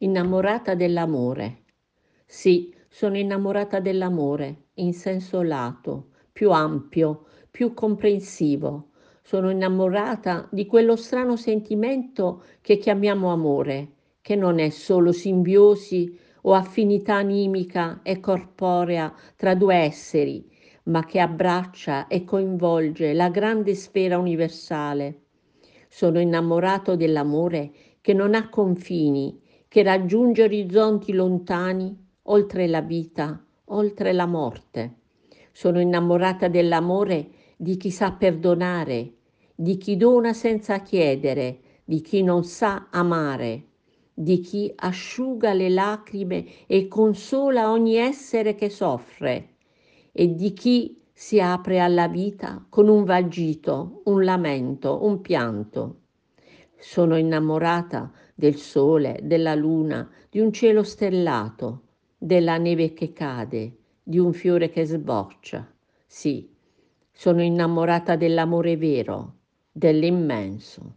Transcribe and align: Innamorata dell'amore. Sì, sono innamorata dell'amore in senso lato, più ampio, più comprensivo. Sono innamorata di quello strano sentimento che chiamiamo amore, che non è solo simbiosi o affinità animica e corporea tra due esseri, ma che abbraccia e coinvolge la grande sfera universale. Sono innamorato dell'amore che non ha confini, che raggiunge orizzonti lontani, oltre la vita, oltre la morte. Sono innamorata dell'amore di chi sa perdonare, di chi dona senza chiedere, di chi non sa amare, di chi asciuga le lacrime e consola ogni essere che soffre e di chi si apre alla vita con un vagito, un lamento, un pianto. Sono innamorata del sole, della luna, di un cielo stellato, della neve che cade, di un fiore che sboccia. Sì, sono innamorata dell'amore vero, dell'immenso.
Innamorata 0.00 0.76
dell'amore. 0.76 1.64
Sì, 2.24 2.72
sono 2.88 3.16
innamorata 3.16 3.80
dell'amore 3.80 4.66
in 4.74 4.92
senso 4.92 5.42
lato, 5.42 6.10
più 6.30 6.52
ampio, 6.52 7.24
più 7.50 7.74
comprensivo. 7.74 8.90
Sono 9.22 9.50
innamorata 9.50 10.48
di 10.52 10.66
quello 10.66 10.94
strano 10.94 11.34
sentimento 11.34 12.44
che 12.60 12.78
chiamiamo 12.78 13.32
amore, 13.32 13.94
che 14.20 14.36
non 14.36 14.60
è 14.60 14.68
solo 14.68 15.10
simbiosi 15.10 16.16
o 16.42 16.54
affinità 16.54 17.16
animica 17.16 17.98
e 18.04 18.20
corporea 18.20 19.12
tra 19.34 19.56
due 19.56 19.74
esseri, 19.74 20.48
ma 20.84 21.04
che 21.04 21.18
abbraccia 21.18 22.06
e 22.06 22.22
coinvolge 22.22 23.14
la 23.14 23.30
grande 23.30 23.74
sfera 23.74 24.16
universale. 24.16 25.22
Sono 25.88 26.20
innamorato 26.20 26.94
dell'amore 26.94 27.72
che 28.00 28.12
non 28.12 28.36
ha 28.36 28.48
confini, 28.48 29.42
che 29.68 29.82
raggiunge 29.82 30.42
orizzonti 30.44 31.12
lontani, 31.12 31.94
oltre 32.22 32.66
la 32.66 32.80
vita, 32.80 33.44
oltre 33.66 34.12
la 34.12 34.26
morte. 34.26 34.94
Sono 35.52 35.80
innamorata 35.80 36.48
dell'amore 36.48 37.30
di 37.56 37.76
chi 37.76 37.90
sa 37.90 38.12
perdonare, 38.12 39.12
di 39.54 39.76
chi 39.76 39.96
dona 39.96 40.32
senza 40.32 40.80
chiedere, 40.80 41.60
di 41.84 42.00
chi 42.00 42.22
non 42.22 42.44
sa 42.44 42.88
amare, 42.90 43.64
di 44.14 44.40
chi 44.40 44.72
asciuga 44.74 45.52
le 45.52 45.68
lacrime 45.68 46.44
e 46.66 46.88
consola 46.88 47.70
ogni 47.70 47.96
essere 47.96 48.54
che 48.54 48.68
soffre 48.68 49.56
e 50.12 50.34
di 50.34 50.52
chi 50.52 51.00
si 51.12 51.40
apre 51.40 51.80
alla 51.80 52.08
vita 52.08 52.64
con 52.68 52.88
un 52.88 53.04
vagito, 53.04 54.02
un 54.04 54.24
lamento, 54.24 55.04
un 55.04 55.20
pianto. 55.20 55.96
Sono 56.80 57.16
innamorata 57.16 58.10
del 58.34 58.56
sole, 58.56 59.18
della 59.22 59.54
luna, 59.54 60.08
di 60.30 60.38
un 60.38 60.52
cielo 60.52 60.82
stellato, 60.84 61.82
della 62.16 62.56
neve 62.56 62.92
che 62.92 63.12
cade, 63.12 63.76
di 64.02 64.18
un 64.18 64.32
fiore 64.32 64.70
che 64.70 64.84
sboccia. 64.84 65.70
Sì, 66.06 66.48
sono 67.10 67.42
innamorata 67.42 68.14
dell'amore 68.16 68.76
vero, 68.76 69.38
dell'immenso. 69.72 70.94